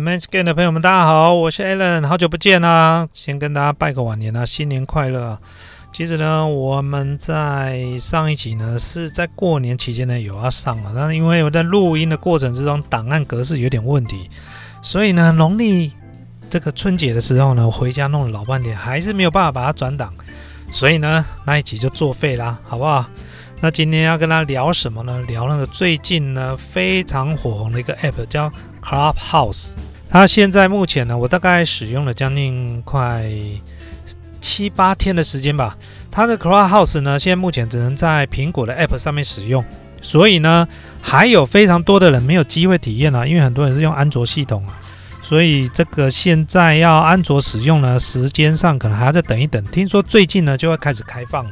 [0.00, 3.06] m a n s c a n 的朋友们，大家好，我是 Alan，好久不见啦！
[3.12, 5.38] 先跟大家拜个晚年啊，新年快乐！
[5.92, 14.30] 其实呢，我们在上一集呢是在过年期间呢有要上了，但是因为我在录音的过程之中档案格式有点问题，
[14.80, 15.92] 所以呢农历
[16.48, 20.14] 这个春节的时候呢回家弄了老半天，还是没有办法把它转档，
[20.72, 23.04] 所以呢那一集就作废啦，好不好？
[23.60, 25.20] 那今天要跟大家聊什么呢？
[25.28, 28.50] 聊那个最近呢非常火红的一个 App 叫
[28.82, 29.74] Clubhouse，
[30.08, 33.30] 它现在目前呢我大概使用了将近快。
[34.42, 35.76] 七八天的时间吧，
[36.10, 39.62] 它的 Clubhouse 呢，现在目前只能在苹果的 App 上面使用，
[40.00, 40.66] 所以呢，
[41.02, 44.80] 还有非常多的人没有机会体验啊，因为很多人是用安卓系统啊，
[45.20, 49.62] 所以这个现在要安卓使用呢，时间上可能还要再等一等。
[49.64, 51.50] 听说最近呢就会开始开放了。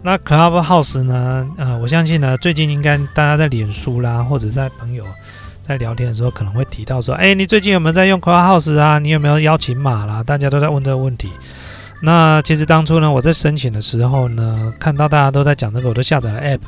[0.00, 5.04] 那 Clubhouse 呢，呃，我相信呢，最近应该大家在脸书啦，或者在朋友
[5.72, 8.98] 在聊天的时候，可能会提到说，哎，你最近有没有在用 Clubhouse 啊？
[8.98, 10.22] 你有没有邀请码啦？
[10.22, 11.30] 大家都在问这个问题。
[12.02, 16.60] 那其实当初呢，我在申请的时候呢，看到大家都在讲这个，我都下载了 App。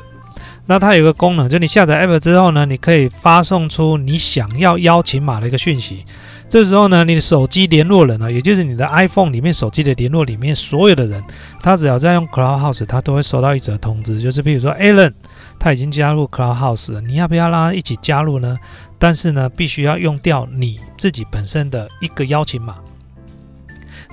[0.67, 6.03] 那它有个功能，就你下载 App 之后呢，你可以发送出你想要邀请码的一个讯息。
[6.47, 11.23] 这时候呢，你的手机联络人呢，也就是你的 iPhone 里面手机的联络里面所有的人，
[11.61, 15.13] 他只要在用 Clubhouse，他都会收到一则通知，就是比如说 Alan
[15.59, 18.57] 他已经加入 Clubhouse 了，你要不要让他一起加入呢？
[18.97, 22.75] 但是呢，必须要用掉你自己本身的一个邀请码。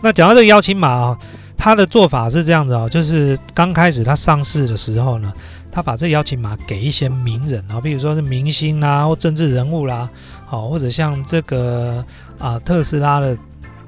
[0.03, 1.19] 那讲到这个邀请码啊，
[1.57, 5.33] 它的做法是这样子啊，就是刚开始它上市的时候呢，
[5.71, 10.09] 它把这个邀请码给一些名人啊，比如说是明星啦，或政治人物啦，
[10.45, 12.05] 好，或者像这个
[12.39, 13.39] 啊特斯拉的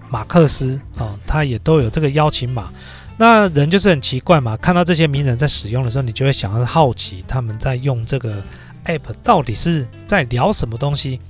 [0.08, 2.68] 马克思啊，他也都有这个邀请码。
[3.16, 8.42] 那人就是很奇怪嘛，看到这些名人在使用的时候，你就会想要好奇他们在用这个
[8.84, 11.20] app 到底是在聊什么东西。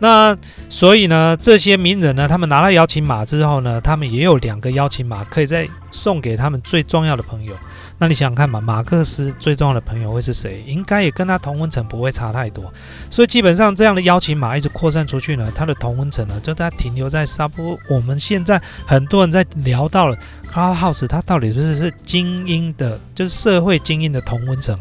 [0.00, 0.36] 那
[0.68, 7.54] 所以呢，这些名人呢，他们拿了邀请码之后呢，他们也有两个邀请码可以再送给他们最重要的朋友。
[7.96, 10.62] 那你想想看嘛，马克思最重要的朋友会是谁？
[10.66, 12.74] 应该也跟他同温层不会差太多。
[13.08, 20.18] 所以基本上这样的邀请码一直扩散出去呢，他的同温层呢，就在停留在差不多我们现在很多人在聊到了
[20.52, 24.76] Clubhouse，它到底是不是精英的，就是社会精英的同温层？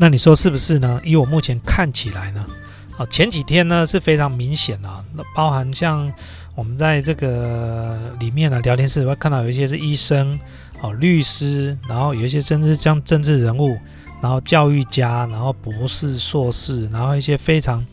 [0.00, 0.98] 那你说是不是呢？
[1.04, 2.42] 以我目前看起来呢？
[2.96, 6.10] 啊，前几天呢是非常明显啊，那包含像
[6.54, 10.40] 我们在这个里面的聊天室会看到有一些是医生、
[10.80, 13.76] 哦律师，然后有一些甚至像政治人物，
[14.22, 17.86] 然后教育家，然后博士、硕士，然后一些非常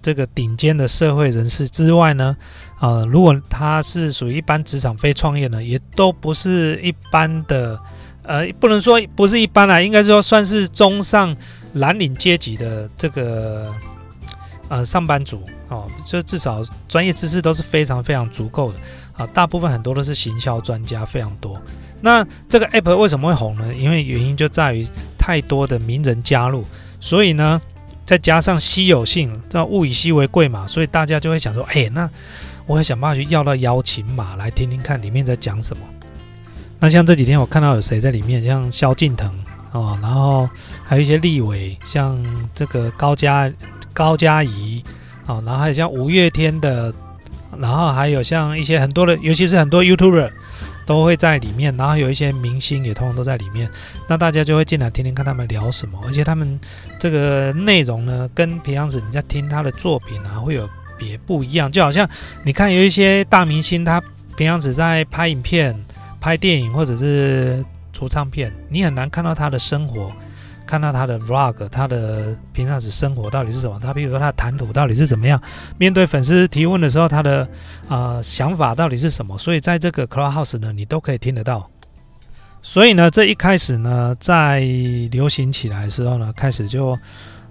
[0.00, 2.34] 这个顶尖的社会人士之外呢，
[2.80, 7.78] 呃，如果他是属于一般职场非创业呢，也都不是一般的，
[8.24, 11.36] 呃，不能说不是一般啦，应该说算是中上
[11.74, 13.72] 蓝领阶级的这个。
[14.68, 18.78] 呃，上班族哦，就至少专业知识都是非常非常足够的
[19.12, 19.26] 啊。
[19.26, 21.60] 大部分很多都是行销专家，非常多。
[22.00, 23.74] 那这个 app 为什么会红呢？
[23.74, 24.86] 因为原因就在于
[25.18, 26.64] 太多的名人加入，
[27.00, 27.60] 所以呢，
[28.06, 32.08] 再加上稀有性，这物以稀为贵嘛，所以大家就会想说，哎，那
[32.64, 35.82] 我会想办法去要到邀请码来听听看里面在讲什么。
[36.82, 39.32] 那像这几天我看到有谁在里面，像萧敬腾
[39.70, 40.50] 哦，然后
[40.84, 42.20] 还有一些立委，像
[42.54, 43.50] 这个高嘉。
[43.94, 44.82] 高嘉怡，
[45.26, 46.90] 哦，然后还有像五月天的，
[47.58, 50.30] 然后还有像一些很多的，尤其是很多 YouTuber
[50.86, 53.70] 都会在里面，然后有一些明星也通通都在里面，
[54.08, 56.58] 那大家就会进来听听看他们聊什么，而且他们
[56.98, 60.66] 这个内容呢，跟平常时你在听他的作品啊，会有
[60.96, 62.08] 别不一样，就好像
[62.44, 64.02] 你看有一些大明星，他
[64.36, 65.78] 平常时在拍影片、
[66.22, 70.12] 拍电影或者是出唱片，你很难看到他的生活。
[70.64, 73.78] 看到他的 vlog，他的平常时生活到底是什么？
[73.80, 75.38] 他比如说他谈吐到底是怎么样？
[75.76, 77.46] 面对粉丝提问的时候，他的
[77.88, 79.36] 啊想法到底是什么？
[79.36, 81.68] 所以在这个 Clubhouse 呢，你都可以听得到。
[82.62, 84.60] 所以呢，这一开始呢，在
[85.10, 86.96] 流行起来的时候呢，开始就。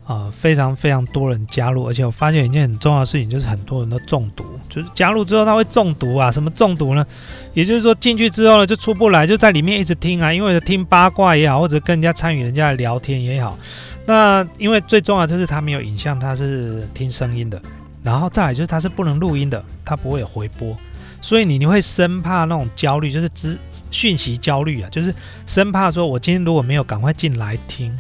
[0.06, 4.44] 啊，非常非常多人加入，而且我发现一件很重要的事情，就是很多人都中毒。
[4.68, 6.32] 就是加入之后他会中毒啊？
[6.32, 7.06] 什么中毒呢？
[7.54, 13.58] 也就是说进去之后呢，就出不来，就在里面一直听啊，因为听八卦也好，或者跟人家参与人家的聊天也好。
[14.06, 17.62] 那因为最重要就是它没有影像，它是听声音的。
[18.04, 20.76] 然后再来就是它是不能录音的，它不会有回播，
[21.22, 23.58] 所以你你会生怕那种焦虑，就是资
[23.92, 25.14] 讯息焦虑啊，就是
[25.46, 27.96] 生怕说我今天如果没有赶快进来听。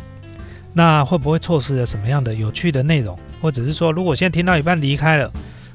[0.73, 5.29] 那会不会错失了什么样的有趣的内容，或者是说，如果现在听到一半离开了，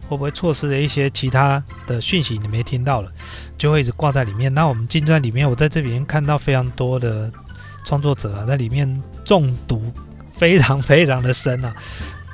[0.08, 3.10] 会不会错失了一些其他的讯息你没听到了，
[3.58, 4.52] 就会一直挂在里面？
[4.54, 7.30] 那我们进在里面，我在这边看到非常多的
[7.84, 9.92] 创作者啊，在里面中毒
[10.32, 11.74] 非常非常的深啊。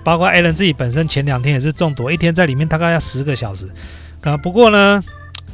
[0.05, 3.69] 包括 Allen 自己本身前两天也是中毒，一天在里面大概要十个小时。
[4.23, 5.03] 啊，不过呢，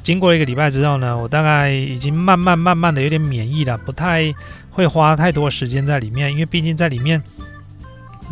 [0.09, 4.35] 经过一个礼拜之后呢，我大概已经慢慢慢慢的有点免疫了，不太
[4.71, 7.23] 会花太多时间在里面，因为毕竟在里面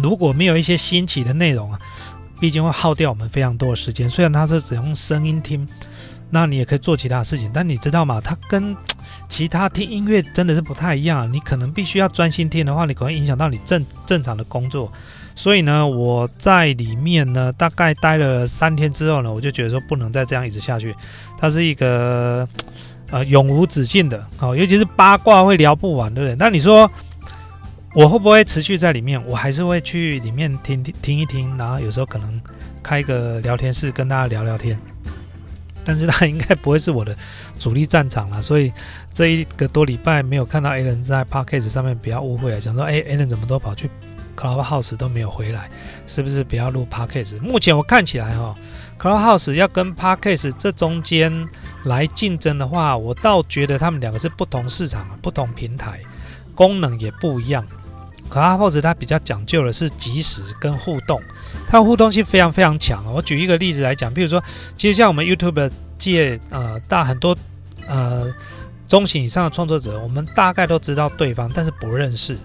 [0.02, 1.78] 如果没有一些新奇的内容啊，
[2.40, 4.08] 毕竟会耗掉我们非常多的时间。
[4.08, 5.68] 虽然它是只用声音听。
[6.30, 8.20] 那你也可以做其他事情，但你知道吗？
[8.20, 8.74] 它跟
[9.28, 11.30] 其他听音乐真的是不太一样。
[11.32, 14.90] 你可能必须要专心听的话，你可能影响到你正正常的工作。
[15.34, 20.94] 所以呢，我在里面呢，大概待了三天之后呢，我就觉得说不能再这样一直下去。
[21.36, 22.48] 它是一个
[23.10, 26.36] 呃永无止境的哦，尤其是八卦会聊不完，对不对？
[26.38, 26.90] 那你说
[27.94, 29.22] 我会不会持续在里面？
[29.26, 32.40] 我还是会去里面听听听一听，然后有时候可能
[32.82, 34.78] 开个聊天室跟大家聊聊天。
[35.86, 37.16] 但是他应该不会是我的
[37.58, 38.72] 主力战场了， 所以
[39.14, 43.88] 这一个多礼拜没有看到 A 人在 Parkcase 上面，不要误会啊，想说哎，A 人怎么都跑去
[44.36, 45.70] Clubhouse 都没有回来，
[46.08, 47.40] 是不是不要录 Parkcase？
[47.40, 48.54] 目前我看起来哈
[48.98, 51.46] ，Clubhouse 要跟 Parkcase 这中间
[51.84, 56.00] 来竞争的话，我倒觉得他们两个是不同市场、不同平台，
[56.54, 57.64] 功能也不一样。
[58.30, 61.22] Clubhouse 它比较讲究的是即时跟互动，
[61.68, 63.04] 它的互动性非常非常强。
[63.12, 64.42] 我举一个例子来讲，比如说，
[64.76, 67.36] 其实像我们 YouTube 界呃大很多
[67.86, 68.32] 呃
[68.86, 72.36] 中型以上的创作者，我们大概都知道对方，但是不认识。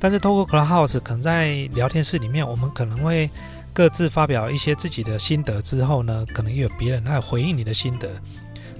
[0.00, 3.28] 但是透过 Clubhouse，可能在聊天室里面，我们可能会
[3.72, 8.08] 各自发表一些自己的心得之后呢，可能有别人来回应你的心得，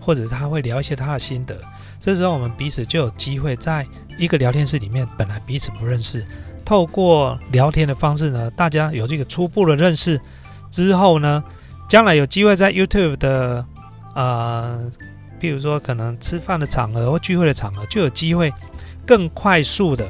[0.00, 1.56] 或者他会聊一些他的心得。
[2.00, 3.84] 这时候我们彼此就有机会在
[4.18, 6.24] 一个聊天室里面，本来彼此不认识，
[6.64, 10.20] 透过聊天的方式呢，大家有这个初步的认识
[10.70, 11.42] 之后呢，
[11.88, 13.64] 将来有机会在 YouTube 的
[14.14, 14.90] 呃，
[15.40, 18.52] 譬如说可能吃饭的场合或聚会的场合，就有机会
[19.06, 20.06] 更快速的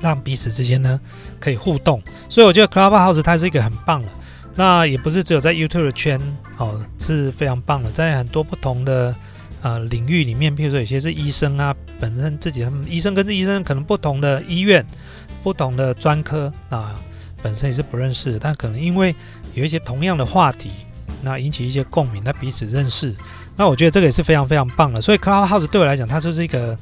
[0.00, 0.98] 让彼此之间呢
[1.38, 2.02] 可以互动。
[2.30, 4.08] 所以我觉得 Clubhouse 它是一个很棒的，
[4.54, 6.18] 那也不是只有在 YouTube 圈
[6.56, 9.14] 哦是非常棒的，在很多不同的。
[9.62, 14.84] 呃，领域里面，譬如说有些是医生啊，本身自己他们医生跟医生可能不同的医院、
[15.42, 16.94] 不同的专科啊，
[17.42, 19.12] 本身也是不认识的，但可能因为
[19.54, 20.70] 有一些同样的话题，
[21.22, 23.12] 那引起一些共鸣，那彼此认识，
[23.56, 25.00] 那我觉得这个也是非常非常棒的。
[25.00, 26.78] 所以 Clubhouse 对我来讲，它就是一个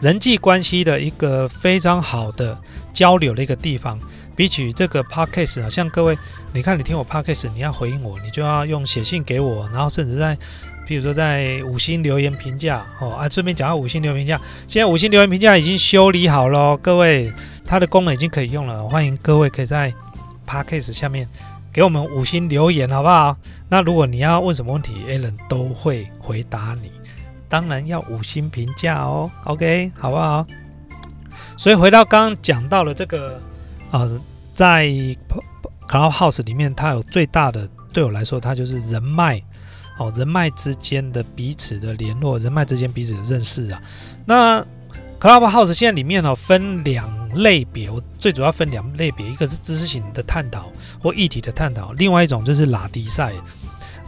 [0.00, 2.56] 人际关系的一个非常好的
[2.92, 3.98] 交流的一个地方。
[4.36, 6.16] 比起这个 Podcast 啊，像各位，
[6.52, 10.38] 你看你听我 Podcast，你要回应我，你就要用写信给我，然后甚至在。
[10.86, 17.32] 比如说在五星留言评价哦啊，顺便讲到五星留言评价，现在五星留言评价已经修理好了，各位，
[17.64, 19.92] 它的功能已经可以用了，欢迎各位可以在
[20.46, 21.26] Podcast 下面
[21.72, 23.36] 给我们五星留言，好不好？
[23.68, 26.90] 那如果你要问什么问题，Alan 都会回答你，
[27.48, 30.46] 当然要五星评价哦，OK，好不好？
[31.56, 33.40] 所以回到刚刚讲到了这个
[33.90, 34.06] 啊，
[34.52, 34.88] 在
[35.88, 39.42] Cloudhouse 里面，它有最大的对我来说，它就是人脉。
[39.98, 43.82] 哦，人脉之间的彼此的联络，人脉之间彼此的认识啊。
[44.26, 44.64] 那
[45.20, 53.32] Clubhouse 现在里面哦分两类别，我最主要分两类别，一个是知识型的探讨或议题的探讨，另外一种就是拉迪赛。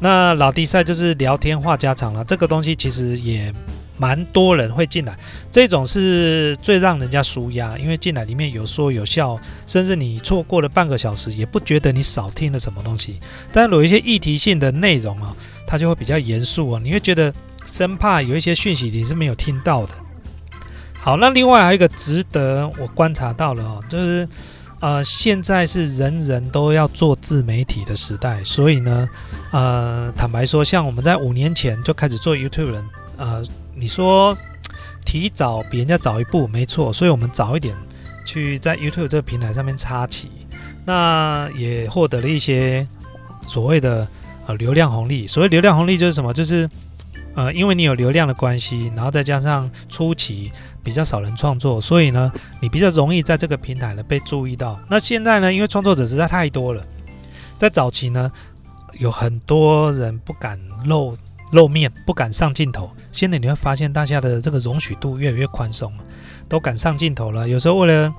[0.00, 3.52] 那拉迪赛就是聊天话家常了，这个东西其实也。
[3.96, 5.16] 蛮多人会进来，
[5.52, 9.38] 这种是最让人家舒压，因为进来里面有说有笑，
[9.68, 13.20] 甚至你错过了半个小时也不觉得你少听了什么东西。
[13.52, 15.32] 但有一些议题性的内容啊，
[15.74, 17.34] 他就会比较严肃啊，你会觉得
[17.66, 19.92] 生怕有一些讯息你是没有听到的。
[21.00, 24.28] 好，那另外还有一个值得我观察到了哦，就是
[24.78, 29.08] 呃，现在是人人都要做自媒体的时代，所以呢，
[29.50, 32.84] 呃，坦白说，像我们在五年前就开始做 YouTube 人，
[33.16, 33.44] 呃。
[33.76, 34.38] 你说
[35.04, 37.76] 提早比人家早一步，没错，所以我们早一点
[38.24, 40.30] 去在 YouTube 这个平台上面插旗，
[40.84, 42.86] 那也获得了一些
[43.48, 44.06] 所谓的
[44.46, 45.26] 呃流量红利。
[45.26, 46.32] 所谓流量红利就是什么？
[46.32, 46.68] 就是
[47.34, 54.78] 呃，因为你有流量的关系，然后再加上初期比较少人创作，所以呢，你比较容易在这个平台呢被注意到。
[54.88, 56.84] 那现在呢，因为创作者实在太多了，
[57.56, 58.30] 在早期呢，
[58.92, 61.16] 有很多人不敢露。
[61.50, 66.04] 露面不敢上镜头，现在你会发现大家的这个容许度越来越宽松了，
[66.48, 67.48] 都敢上镜头了。
[67.48, 68.12] 有时候为了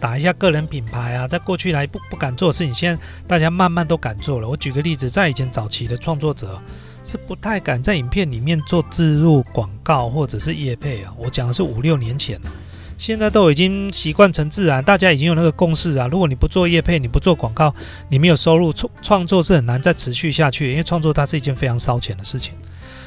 [0.00, 4.48] 打一下个人品牌啊，在过去来不不敢做的事情，现在大家慢慢都敢做了。
[4.48, 6.60] 我举个例子，在以前早期的创作者
[7.04, 11.12] 是不太敢在影片里面做植入广告或者是业配啊。
[11.18, 12.50] 我讲的是五六年前了。
[12.96, 16.08] 现在都已经习惯成自然，大家已经有那个共识啊。
[16.08, 17.72] 如果你不做业配，你不做广告，
[18.08, 20.72] 你没有收入，创创作是很难再持续下去。
[20.72, 22.54] 因为创作它是一件非常烧钱的事情，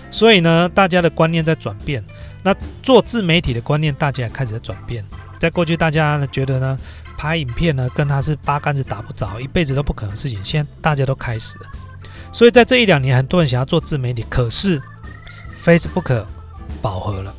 [0.09, 2.01] 所以呢，大家的观念在转变。
[2.41, 5.05] 那做自媒体的观念，大家也开始在转变。
[5.41, 6.77] 在过去，大家呢觉得呢
[7.17, 10.39] 拍影片呢，跟他是八竿子打不着，一辈子都不可能的事情。
[10.45, 11.65] 现在大家都开始了，
[12.31, 14.79] 所以在这一两年，很多人想要做自媒体，可是
[15.59, 16.23] Facebook
[16.79, 17.33] 饱和了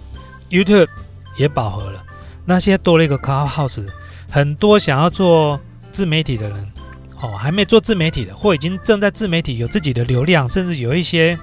[0.50, 0.88] ，YouTube
[1.36, 2.04] 也饱和了，
[2.44, 3.86] 那现在多了一个 Clubhouse，
[4.28, 5.60] 很多想要做
[5.92, 6.72] 自媒体的人，
[7.20, 11.38] 哦，还没做自媒体的，或已经正在自媒体有自己的流量，甚至有一些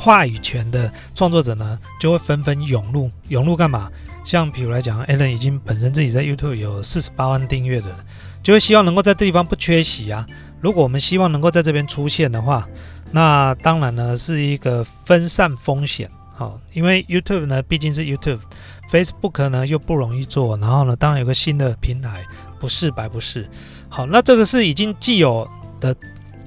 [0.00, 3.90] 话语权的创作者呢，就会纷纷涌入，涌入干嘛？
[4.24, 7.94] 像比如来讲，Allen 已经本身自己在 YouTube 有四十八万订阅的，
[8.42, 10.26] 就会希望能够在这地方不缺席啊。
[10.62, 12.66] 如果我们希望能够在这边出现的话，
[13.12, 22.24] 那当然呢是一个分散风险啊，因为 YouTube 呢毕竟是 YouTube，Facebook 呢又不容易做，然后呢当然有个新的平台，
[22.58, 23.46] 不是白不是。
[23.90, 25.46] 好，那这个是已经既有
[25.78, 25.94] 的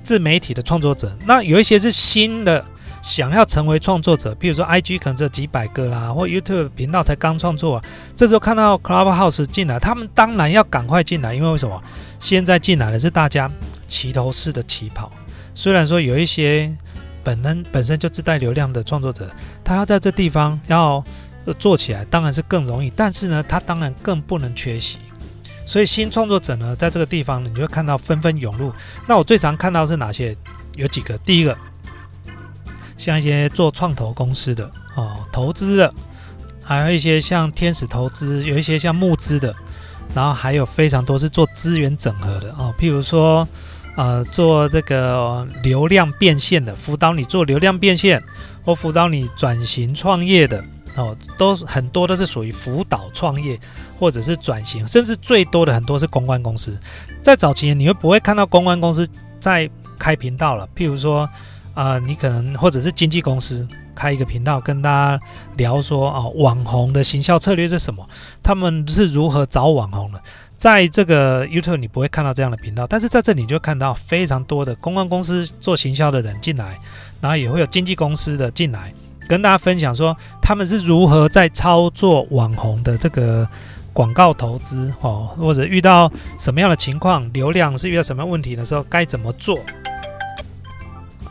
[0.01, 2.65] 自媒体的创作者，那有一些是新的。
[3.03, 7.83] 想要成为创作者，比如说 IG 可能只有几百个啦，或 YouTube 频道才刚创作，
[8.15, 11.83] 这时候看到 Clubhouse 进来，他们当然要赶快进来，因为为什么？
[12.17, 13.51] 现在进来的是大家
[13.89, 15.11] 齐头式的起跑。
[15.53, 16.73] 虽然说有一些
[17.25, 19.29] 本身本身就自带流量的创作者，
[19.65, 21.03] 他要在这地方要
[21.59, 24.97] 做起来，当然是更容易，但是呢，他当然更不能缺席。
[25.65, 28.71] 所以新创作者呢，在这个地方，你就会看到纷纷涌入。
[29.05, 30.33] 那我最常看到是哪些？
[30.75, 31.55] 有几个，第一个。
[32.97, 35.93] 像一些做创投公司的哦，投资的，
[36.63, 39.53] 还有一些像天使投资，有一些像募资的，
[40.13, 43.47] 然后还有非常多是做资源整合的哦，譬如说
[43.97, 48.23] 呃做这个流量变现的，辅导你做流量变现，
[48.63, 50.63] 或辅导你转型创业的
[50.95, 53.59] 哦，都很多都是属于辅导创业
[53.99, 56.79] 或者是转型，甚至最多的很多是公关公司。
[57.21, 59.07] 在早期你会不会看到公关公司
[59.39, 60.69] 在开频道了？
[60.75, 61.27] 譬如说。
[61.73, 65.19] 啊，你可能或者是经纪公司开一个频道，跟大家
[65.57, 68.07] 聊说啊，网红的行销策略是什么？
[68.41, 70.21] 他们是如何找网红的？
[70.55, 76.79] 在这个 YouTube 你不会看到这样的频道，但是在这里你就看到非常多的公关公司做行销的人进来，
[77.19, 78.93] 然后也会有经纪公司的进来，
[79.27, 83.45] 跟大家分享说他们是如何在操作网红的这个
[83.91, 89.59] 广告投资哦，或者遇到什么样的情况，流量是遇到什么样问题的时候该怎么做。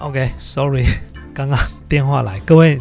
[0.02, 0.84] OK，Sorry，
[1.32, 1.56] 刚刚
[1.88, 2.76] 电话来，各位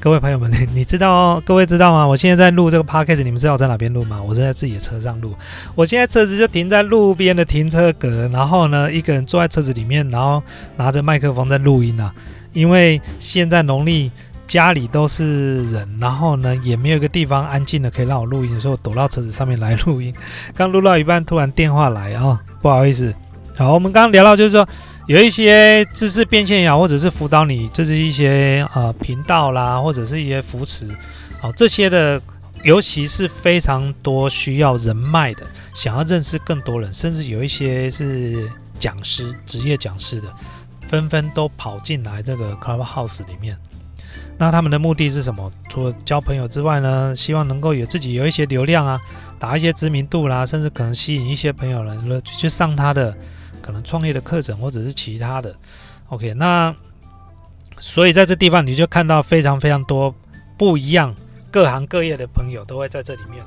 [0.00, 2.04] 各位朋友们， 你知道各位知道吗？
[2.04, 4.20] 我现在在录这个 Podcast，你们知道我在哪边录吗？
[4.20, 5.32] 我是在自己的车上录。
[5.76, 10.42] 我现在车子就停在路边的停车格，然后呢，一个人坐在车子里面，然后
[10.76, 12.12] 拿着麦克风在录音啊。
[12.52, 14.10] 因为现在农历
[14.48, 20.12] 家里都是人，然后呢，也没有一个地方安静的可以让我录音，所以我躲到车子上面来录音。
[20.56, 23.14] 刚录到一半，突然电话来啊，不好意思。
[23.56, 24.66] 好，我们刚刚聊到就是说。
[25.06, 30.88] 有一些知识变现也好，或者是辅导你，这是一些呃频道啦，或者是一些扶持，
[31.40, 32.20] 好这些的，
[32.64, 40.28] 尤其是非常多需要人脉的，想要认识更多人，甚至有一些是讲师、职业讲师的，
[40.88, 43.56] 纷纷都跑进来这个 Clubhouse 里面。
[44.38, 45.48] 那他们的目的是什么？
[45.68, 49.00] 除了交朋友之外呢，希望能够有自己有一些流量啊，
[49.38, 53.16] 打一些知名度啦，甚至可能吸引一些朋友来去上他的。
[53.66, 55.52] 可能创业的课程或者是其他的
[56.10, 56.72] ，OK，那
[57.80, 60.14] 所以在这地方你就看到非常非常多
[60.56, 61.12] 不一样
[61.50, 63.44] 各行各业的朋友都会在这里面。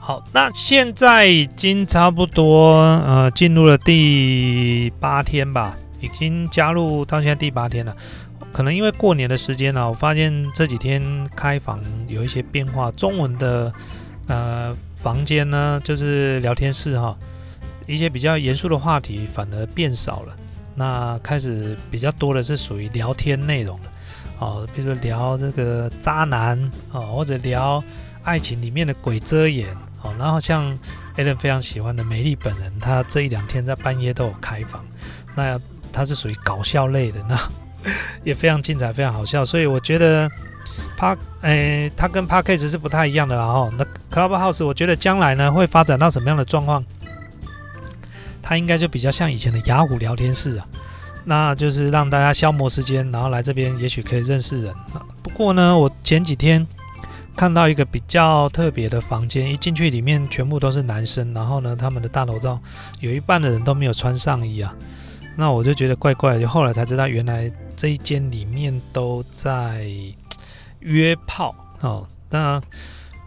[0.00, 2.72] 好，那现在已经差不多
[3.06, 7.94] 呃进入了第八天吧，已经加入到现在第八天了。
[8.52, 11.00] 可能因为过年的时间呢，我发现这几天
[11.36, 13.72] 开房有一些变化，中文的
[14.26, 17.16] 呃房间呢就是聊天室哈。
[17.88, 20.36] 一些比较严肃的话题反而变少了，
[20.76, 23.88] 那开始比较多的是属于聊天内容的，
[24.38, 26.56] 哦，比如说聊这个渣男
[26.92, 27.82] 哦，或者聊
[28.22, 29.66] 爱情里面的鬼遮眼。
[30.00, 30.78] 哦，然后像
[31.16, 34.84] Allen 非常喜欢的美丽本人，他这一两天在半夜都有开房，
[35.34, 35.60] 那
[35.92, 37.36] 他是属于搞笑类的，那
[38.22, 40.30] 也非常精彩，非常好笑，所以我觉得
[40.96, 46.84] 帕诶，他跟 Parkes 是不太一样的啦哦，那 Clubhouse 我觉得将来呢会发展到什么样的状况？
[48.48, 50.66] 它应该就比较像以前的雅虎聊天室啊，
[51.26, 54.74] 那就是让大家消磨时间，然后来这边也许可以认识人。
[55.22, 56.66] 不过呢，我前几天
[57.36, 62.58] 看到一个比较特别的房间，一进去里面全部都是男生，然后呢，他们的大头照
[63.00, 64.74] 有一半的人都没有穿上衣啊，
[65.36, 66.40] 那我就觉得怪怪的。
[66.40, 69.86] 就后来才知道，原来这一间里面都在
[70.80, 72.08] 约炮哦。
[72.30, 72.58] 那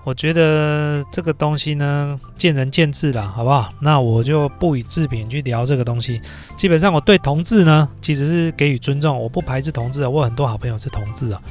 [0.03, 3.71] 我觉得这个东西呢，见仁见智了，好不好？
[3.79, 6.19] 那我就不以置评去聊这个东西。
[6.57, 10.09] 基本上，我对同志呢，其实是给予尊重，我不排斥同志啊。
[10.09, 11.41] 我很多好朋友是同志啊。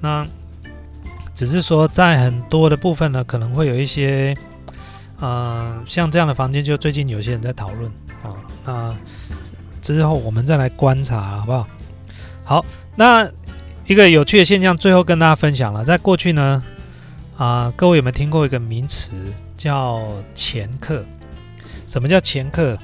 [0.00, 0.26] 那
[1.34, 4.36] 只是说，在很多的部分呢，可能会有一些
[5.20, 7.90] 嗯，像这样的房间，就最近有些人在讨论
[8.24, 8.34] 啊。
[8.64, 8.96] 那
[9.80, 11.68] 之后我们再来观察，好不好？
[12.44, 12.64] 好，
[12.96, 13.30] 那
[13.86, 15.84] 一个有趣的现象，最后跟大家分享了。
[15.84, 16.62] 在过去呢，
[17.36, 19.10] 啊，各位有没有听过一个名词
[19.56, 20.00] 叫
[20.36, 21.04] 前客？
[21.86, 22.78] 什么叫前客？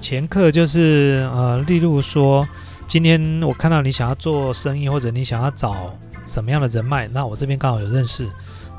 [0.00, 2.46] 前客就是呃，例如说，
[2.88, 8.28] 今天我看到你想要做生意，或者你想要找什么样的人脉，那我这边刚好有认识。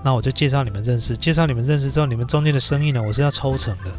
[0.04, 3.92] 那我就介绍你们认识，介绍你们认识之后，你们中间的生意呢，我是要抽成的，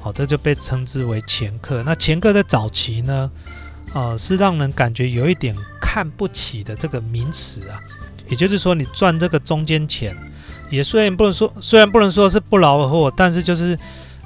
[0.00, 1.82] 好，这就被称之为前客。
[1.82, 3.30] 那前客在早期呢，
[3.94, 7.80] 呃，是让人感觉有一点看不起的这个名词啊，
[8.28, 10.16] 也就是说，你赚这个中间钱，
[10.74, 13.78] 也虽然不能说，虽然不能说是不劳而获，但是就是，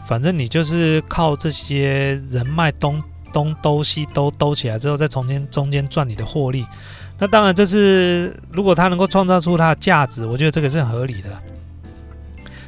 [0.07, 3.02] 反正你就是靠这些人脉东
[3.33, 6.67] 东兜西兜兜起来之后，再中间中间赚你的获利。
[7.19, 11.31] 那当然，这是如果他能够创造出它的价值，我觉得这个是很合理的。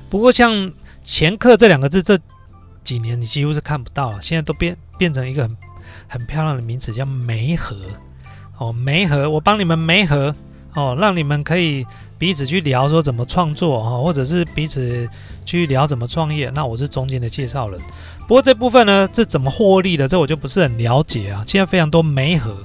[0.08, 0.72] 不过，像
[1.04, 2.18] “前客”这两个字，这
[2.82, 5.56] 几年你几乎是看不到了，现在都变变成一个很
[6.08, 7.76] 很漂亮的名词，叫“媒合”。
[8.58, 10.34] 哦，媒合，我帮你们媒合
[10.75, 11.87] 哦，让你们可以
[12.20, 15.08] 彼此去聊说怎么创作哈，或者是彼此
[15.46, 16.50] 去聊怎么创业。
[16.50, 17.80] 那我是中间的介绍人。
[18.28, 21.42] 不过这部分呢，这怎么获利的，这我就不是很了解啊。
[21.46, 22.62] 现在非常多媒合。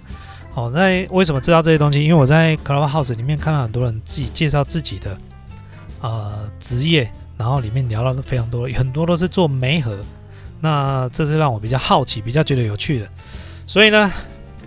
[0.55, 2.03] 哦，那为什么知道这些东西？
[2.03, 5.17] 因为我在 Clubhouse 里面看到很多人自己介绍自己的
[6.01, 9.97] 呃职业，然后里面聊到的非常多，很多都是做媒合。
[10.59, 13.07] 那这是让我比较好奇，比较觉得有趣的。
[13.65, 14.11] 所以呢，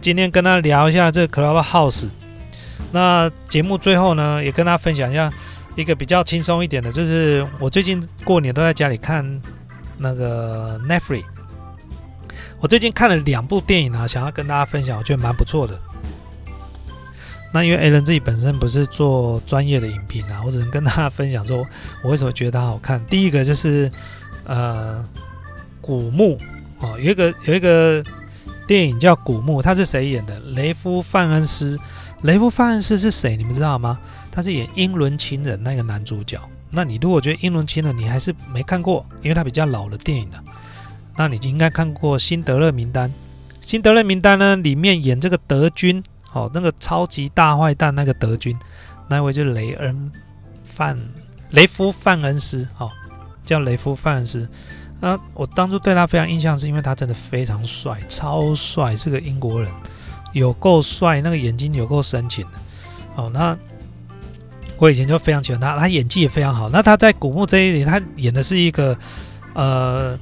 [0.01, 2.09] 今天跟他聊一下这 Clubhouse。
[2.91, 5.31] 那节目最后呢，也跟大家分享一下
[5.77, 9.41] 一个比较轻松一点的，就是我最近过年都在家里看
[9.99, 11.25] 那个 Netflix。
[12.61, 15.79] 我最近看了两部电影啊，想要跟大家分享，我觉得蛮不错的。
[17.53, 21.59] 那因为 Alan 自己本身不是做专业的影评啊，我只能跟大家分享说，
[22.03, 23.05] 我为什么觉得它好看。
[23.07, 23.91] 第一个就是
[24.45, 25.07] 呃，
[25.81, 26.39] 古墓
[26.81, 28.03] 哦，有一个有一个
[28.67, 30.39] 电影叫《古墓》，它是谁演的？
[30.41, 31.79] 雷夫·范恩斯。
[32.23, 33.37] 雷夫·范恩斯是谁？
[33.37, 33.99] 你们知道吗？
[34.31, 36.41] 他是演《英伦情人》那个男主角。
[36.71, 40.43] 那你如果觉得《英伦情人》你还是没看过，因为他比较老的电影了。
[41.17, 43.09] 那你就应该看过《辛德勒名单》。
[43.61, 46.03] 《辛德勒名单》呢，里面演这个德军，
[46.33, 48.57] 哦，那个超级大坏蛋那个德军，
[49.09, 50.11] 那位就是雷恩
[50.65, 50.99] 范
[51.51, 52.91] 雷夫范恩斯，哦，
[53.45, 54.49] 叫雷夫范恩斯。
[55.01, 59.71] 那我当初对他非常印象，是因为他真的非常帅，超帅，是个英国人，
[60.33, 62.59] 有够帅，那个眼睛有够深情的。
[63.17, 63.57] 哦，那
[64.77, 66.69] 我以前就非常喜欢他，他演技也非常好。
[66.71, 68.97] 那他在《古墓》这一里，他演的是一个，
[69.55, 70.19] 呃。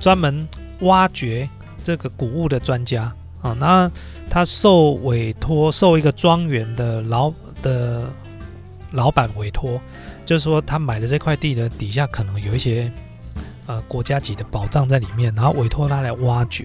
[0.00, 0.46] 专门
[0.82, 1.50] 挖掘
[1.82, 3.90] 这个古物的专家啊，那
[4.30, 8.08] 他受委托，受一个庄园的老的
[8.92, 9.80] 老板委托，
[10.24, 12.88] 就是说他买的这块地的底下可能有一些
[13.66, 16.64] 呃国家级的宝藏在里面，然后委托他来挖掘。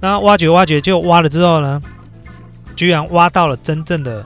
[0.00, 1.82] 那挖掘挖掘就挖了之后呢，
[2.74, 4.24] 居然挖到了真正的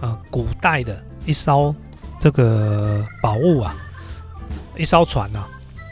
[0.00, 1.74] 呃古代的一艘
[2.18, 3.74] 这个宝物啊，
[4.76, 5.46] 一艘船啊。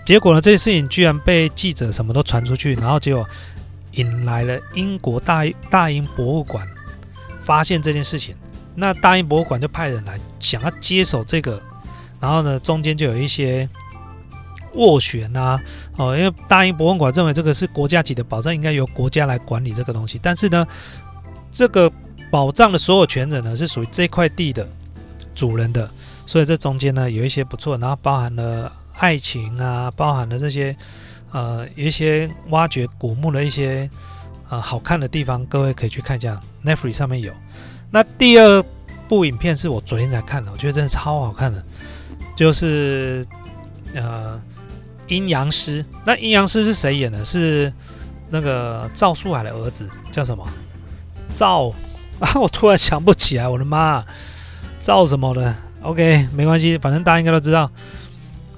[0.05, 0.41] 结果呢？
[0.41, 3.29] 这件事情居然被记者什么都传出去，然后结果
[3.91, 6.65] 引来了英国大大英博物馆
[7.43, 8.37] 发现这件事情。
[8.77, 11.61] 那大英博物馆就派人来想要接手这个，
[12.21, 13.69] 然后呢，中间就有一些
[14.75, 15.61] 斡旋啊，
[15.97, 20.21] 哦，因为大英博物馆认为这个是国家级的宝藏，应该由国家来管理这个东西。
[20.23, 20.65] 但是呢，
[21.57, 21.91] 这个
[22.31, 24.69] 宝藏的所有权人呢是属于这块地的
[25.35, 25.89] 主人的，
[26.27, 28.71] 所以这中间呢有一些不错，然后包含了。
[28.99, 30.75] 爱情啊，包含了这些，
[31.31, 33.91] 呃，有一些挖掘古墓的一些，
[34.49, 37.31] 呃，好看的地方，各位可以去看一下，Netflix 上面有。
[37.91, 38.65] 那第二
[39.07, 41.63] 部影片是我昨天才看的，我觉得真的超好看的，
[42.35, 43.23] 就是
[43.95, 44.41] 呃，
[45.09, 45.85] 阴阳师。
[46.07, 47.23] 那阴阳师是谁演的？
[47.23, 47.71] 是
[48.31, 50.43] 那个赵树海的儿子，叫什么？
[51.37, 51.71] 赵
[52.19, 54.03] 啊，我突然想不起来，我的妈，
[54.81, 57.71] 赵什么的？OK，没关系，反正大家应该都知道。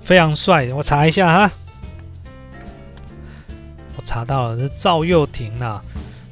[0.00, 1.50] 非常帅，我查一下哈。
[3.96, 5.82] 我查到了是赵又廷呐，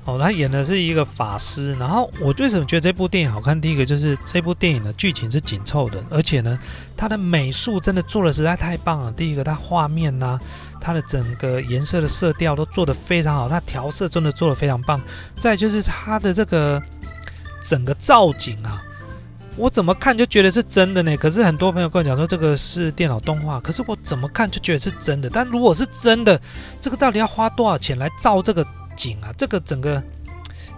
[0.06, 1.74] 哦，他演的是一个法师。
[1.74, 3.60] 然后我为什么觉得这部电影好看？
[3.60, 6.58] 第一个就是这部电影的剧情是紧凑的，而且呢，
[6.96, 9.10] 它的美术真的做的实在太棒了。
[9.10, 10.38] 第一个，它画面呐，
[10.80, 15.00] 它的整个颜色的色调都做得非常好，它调色真的做得非常棒。
[15.36, 16.80] 再就是它的这个
[17.60, 18.82] 整个造景啊。
[19.58, 21.16] 我怎么看就觉得是真的呢？
[21.16, 25.30] 可是很多朋友跟我讲说这个是电脑动画，可是我怎么看就觉得是真的。
[25.30, 26.38] 但如果是真的，
[26.78, 28.62] 这个到底要花多少钱来造这个
[28.96, 29.32] 景啊？
[29.37, 30.02] 这个整个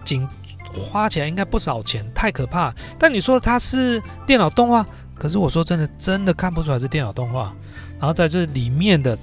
[0.04, 0.28] 景
[0.74, 2.74] 花起来应该不少钱，太可怕。
[2.98, 7.54] 但你说它是电脑动画，可是我说真的，真的看不出来是电脑动画。
[7.98, 9.18] 然后在这里面的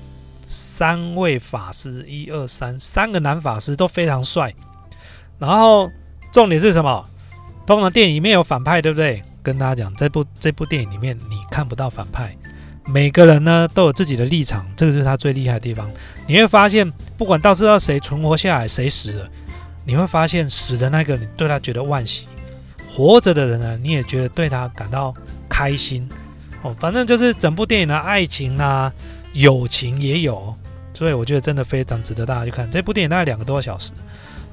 [0.47, 4.53] 三位法师，一二三，三个男法师都非常帅。
[5.37, 5.89] 然后
[6.31, 7.05] 重点是什么？
[7.65, 9.23] 通常电影里面有反派，对不对？
[9.41, 12.35] 跟大家讲，这部这部电影里面你看不到反派，
[12.85, 15.89] 每个人呢都有自己的立场，这个就是他最厉害的地方。
[16.27, 19.29] 你会发现，不管到时候谁存活下来，谁死了，
[19.85, 22.27] 你会发现死的那个你对他觉得惋惜，
[22.87, 25.13] 活着的人呢你也觉得对他感到
[25.49, 26.07] 开心。
[26.61, 28.91] 哦，反正就是整部电影的爱情啊。
[29.33, 30.55] 友情也有，
[30.93, 33.91] 所以我觉得真的非常值得大家去看这部电影，大概两个多小时，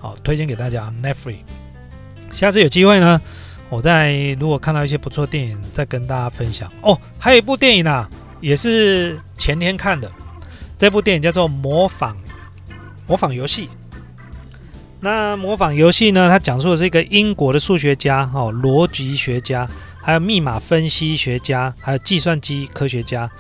[0.01, 0.93] 好，推荐给大家。
[1.01, 1.37] Netflix，
[2.33, 3.21] 下次有机会呢，
[3.71, 6.69] 我再如果看到一些不错电影，再跟大家分享。
[6.81, 8.11] 哦，还有一部电影啊，
[8.43, 10.11] 也是前天看的，
[10.77, 12.17] 这部电影叫做《模仿
[13.07, 13.67] 模仿游戏》。
[15.01, 19.69] 那模仿游戏呢，它讲述的是一个英国的数学家、哦，逻辑学家，
[20.03, 23.31] 还有密码分析学家，还有计算机科学家。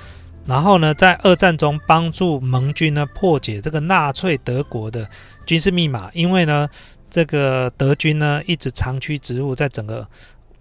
[0.44, 5.08] 然后呢，在二战中帮助盟军呢破解这个纳粹德国的
[5.46, 6.68] 军事密码，因为呢，
[7.08, 10.08] 这个德军呢一直长驱直入，在整个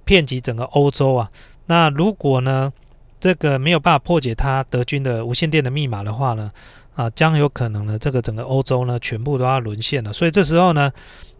[0.03, 1.31] 遍及整个欧洲啊。
[1.65, 2.71] 那如果呢，
[3.21, 6.51] 这个没有办法破解他德军的无线电的密码的话呢，
[6.95, 10.11] 啊，将有可能呢，这个整个欧洲呢全部都要沦陷了。
[10.11, 10.91] 所以这时候呢，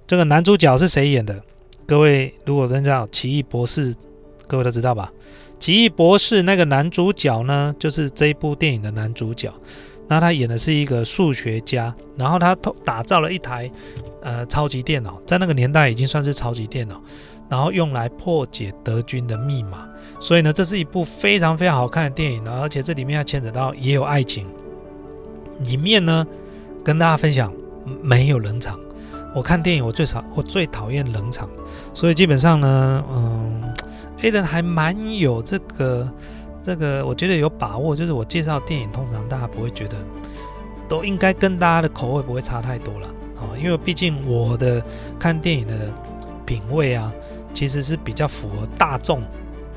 [0.06, 1.41] 这个男主角是谁演的？
[1.88, 3.94] 各位如果认识奇异博士，
[4.48, 5.12] 各位都知道吧？
[5.60, 9.52] 奇异博士那个男主角呢，就是这一部电影的男主角。
[10.08, 13.72] 那他演的是一个数学家，然后他打造了一台
[14.22, 17.02] 呃超级电脑，在那个年代已经算是超级电脑，
[17.52, 19.86] 然后用来破解德军的密码。
[20.20, 24.48] 所以呢，这是一部非常非常好看的电影呢，而且这里面要牵扯到也有爱情。
[25.66, 26.26] 里面呢，
[26.84, 27.54] 跟大家分享
[28.02, 28.80] 没有冷场。
[29.36, 31.50] 我看电影我最少我最讨厌冷场，
[31.94, 33.62] 所以基本上呢，嗯。
[34.24, 36.08] A 人还蛮有这个，
[36.62, 39.98] 这个我觉得有把握，就是我介绍电影，通常大家不会觉得，
[40.88, 44.80] 都应该跟大家的口味不会差太多了啊，因为毕竟我的
[45.18, 45.74] 看电影的
[46.46, 47.12] 品味啊，
[47.54, 49.22] 其实是比较符合大众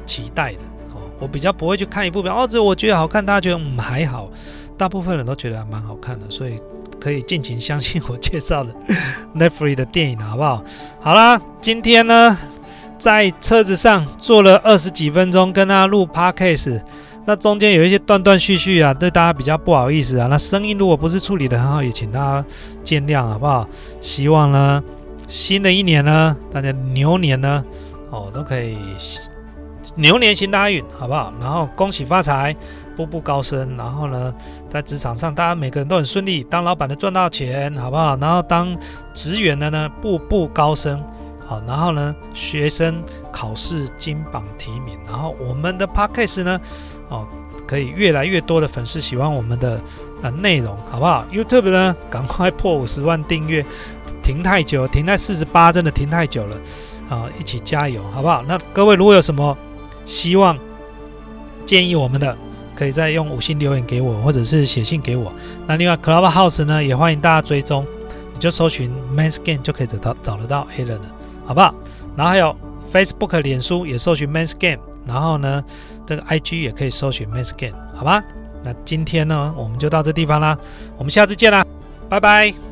[0.06, 0.58] 期待的
[0.94, 4.30] 哦，我比较不会去看一部片哦，这我觉得好看，大家觉得嗯还好，
[4.76, 6.60] 大部分人都觉得还蛮好看的，所以
[7.00, 8.74] 可以尽情相信我介绍的
[9.37, 10.62] Netflix 的电影，好不好？
[11.00, 12.37] 好啦，今天呢。
[12.96, 16.80] 在车子上坐了二十几分钟，跟大家录 podcast，
[17.26, 20.26] 那中间有一些断断续续啊，对大家比较不好意思啊。
[20.28, 22.46] 那声音如果不是处理的很好，也请大家
[22.82, 23.68] 见谅，好不好？
[24.00, 24.82] 希望呢，
[25.26, 27.64] 新的一年呢，大家牛年呢，
[28.10, 28.76] 哦，都可以
[29.96, 31.32] 牛年行大运，好不好？
[31.40, 32.54] 然后恭喜发财，
[32.96, 33.76] 步步高升。
[33.76, 34.34] 然后呢，
[34.68, 38.16] 在职场上，大家每个人都很顺利，当老板的赚到钱，好不好？
[38.16, 38.76] 然后当
[39.12, 41.02] 职员的呢，步步高升。
[41.46, 46.60] 好，然后呢，学生考试金榜题名，然后我们的 podcast 呢，
[47.10, 47.26] 哦，
[47.66, 49.78] 可以越来越多的粉丝喜欢我们的
[50.24, 53.62] 呃内容，好不好？YouTube 呢，赶快破五十万订阅，
[54.22, 56.56] 停太久，停在四十八，真的停太久了，
[57.10, 58.42] 啊，一起加油，好不好？
[58.48, 59.54] 那各位如果有什么
[60.06, 60.58] 希望
[61.66, 62.34] 建议我们的，
[62.74, 65.30] 可以再用五星留言给我，或者是写信给我。
[65.66, 67.87] 那另外 Clubhouse 呢，也欢迎大家追踪，
[68.32, 71.14] 你就搜寻 Man's Game 就可以找到找得到 Helen 了。
[71.44, 71.74] 好不好？
[72.16, 72.56] 然后还有
[72.90, 75.62] Facebook、脸书也搜寻 Men's Game，然后呢，
[76.06, 78.24] 这个 IG 也可以搜寻 Men's Game，好吧？
[78.64, 80.59] 那今天呢，我们就到这地方啦，
[80.96, 81.64] 我们下次见啦，
[82.09, 82.63] 拜拜。